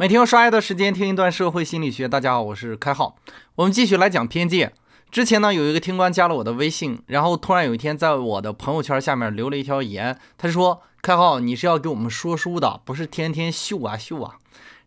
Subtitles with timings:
[0.00, 2.08] 每天用刷牙的时间听一段社会心理学。
[2.08, 3.16] 大家好，我是开浩。
[3.56, 4.72] 我们继续来讲偏见。
[5.10, 14.36] 之前呢，有一个听官加了我的微信，然后突然有一天在我的朋友圈下面留了一条言，他说：“开浩，你是要给我们说书的，不是天天秀啊秀啊。”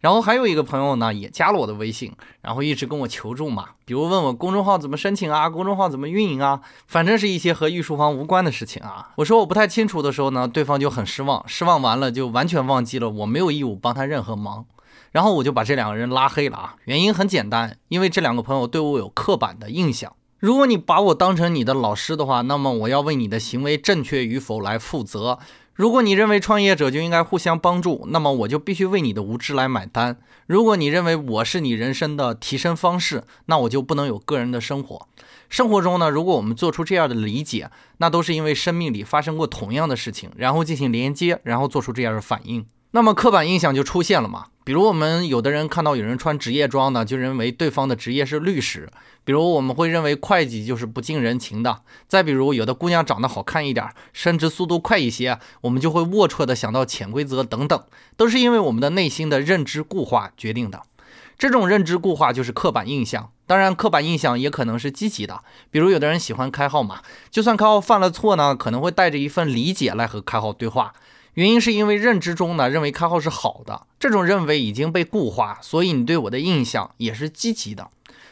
[0.01, 2.11] 然后还有一个朋友呢，也加了我的微信，
[2.41, 9.11] 然后一直跟我求助嘛，比如问我公众号怎么申请啊，公众号怎么运营啊，反正是一些和御书房无关的事情啊。
[9.17, 14.65] 我说我不太清楚的时候呢，对方就很失望，失望完了就完全忘记了我没有义务帮他任何忙。
[15.11, 20.15] 然后我就把这两个人拉黑了啊，原因很简单，因为这两个朋友对我有刻板的印象。
[20.39, 25.39] 如果你把我当成你的老师的话，那么我要为你的行为正确与否来负责。
[25.73, 30.17] 如果你认为创业者就应该互相帮助，那么我就必须为你的无知来买单。
[30.45, 35.07] 如果你认为我是你人生的提升方式，那我就不能有个人的生活。
[35.49, 42.65] 生活中呢，如果我们做出这样的理解，那都是因为生命里发生过同样的事情，然后进行连接，然后做出这样的反应。
[42.95, 44.45] 那么刻板印象就出现了嘛？
[44.63, 48.81] 比如我们有的人看到有人穿职业装呢，就认为对方的职业是律师；
[49.23, 57.83] 比如我们会认为会计就是不近人情的；再比如有的姑娘长得好看一点，升职速度快一些，我们就会龌龊的想到潜规则等等，
[58.15, 60.83] 都是因为我们的内心的认知固化决定的。
[61.39, 63.31] 这种认知固化就是刻板印象。
[63.47, 70.93] 当然，刻板印象也可能是积极的，比如有的人喜欢开号嘛，就算开号犯了错呢，可能会带着一份理解来和开号对话。
[71.35, 77.89] 原因是因为认知中呢认为开号是好的，这种认为已经被固化，所以你对我的印象也是积极的。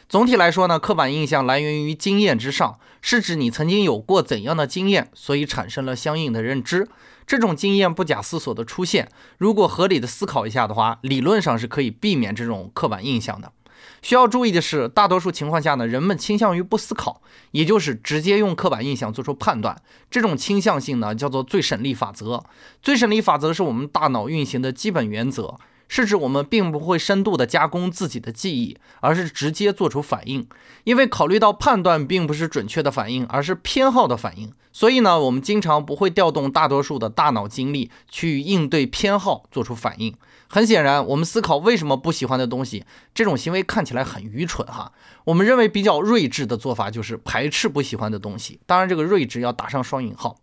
[0.08, 6.88] 总体来说呢，刻板印象来源于经验之上，是指你曾经有过怎样的经验，所以产生了相应的认知。
[7.26, 13.52] 这种经验不假思索的出现，如果合理的思考一下的话，理论上是可以避免这种刻板印象的。
[14.02, 19.80] 需要注意的是，大多数情况下呢，人们倾向于不思考，也就是直接用刻板印象做出判断。
[20.10, 22.44] 这种倾向性呢，叫做最省力法则。
[22.82, 25.58] 最省力法则是我们大脑运行的基本原则。
[25.94, 30.48] 是指我们并不会深度的加工自己的记忆，而是直接做出反应。
[30.84, 40.14] 因为考虑到判断并不是准确的反应，而是偏好的反应，所以呢，我们经常不会调动大多数的大脑精力去应对偏好做出反应。
[40.48, 44.92] 很显然，我们思考为什么不喜欢的东西，这种行为看起来很愚蠢哈。
[45.24, 50.38] 我们认为比较睿智的做法就是排斥不喜欢的东西，当然这个睿智要打上双引号。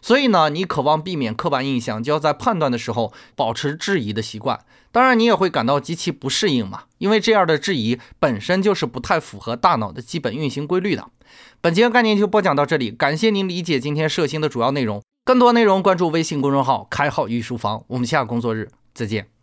[0.00, 4.60] 所以呢，你渴望避免刻板印象，就要在判断的时候保持质疑的习惯。
[4.90, 11.08] 当然，你也会感到极其不适应嘛，因为这样的质疑本身就是不太符合大脑的基本运行规律的。
[11.60, 15.02] 本节概念就播讲到这里，感谢您理解今天射星的主要内容。
[15.24, 19.37] 更多内容关注微信公众号“开号御书房”，我们下个工作日再见。